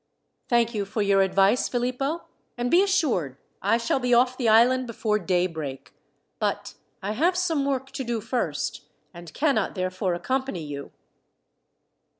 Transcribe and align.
"Thank 0.47 0.73
you 0.73 0.83
for 0.85 1.03
your 1.03 1.21
advice, 1.21 1.69
Philippo, 1.69 2.23
and 2.57 2.71
be 2.71 2.81
assured 2.81 3.37
I 3.61 3.77
shall 3.77 3.99
be 3.99 4.15
off 4.15 4.35
the 4.35 4.49
island 4.49 4.87
before 4.87 5.19
daybreak, 5.19 5.93
but 6.39 6.73
I 7.03 7.11
have 7.11 7.37
some 7.37 7.65
work 7.65 7.91
to 7.91 8.03
do 8.03 8.19
first, 8.19 8.81
and 9.13 9.31
cannot 9.35 9.75
therefore 9.75 10.15
accompany 10.15 10.63
you." 10.63 10.91